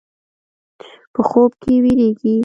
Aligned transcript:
په 1.13 1.21
خوب 1.27 1.51
کې 1.61 1.73
وېرېږي. 1.83 2.35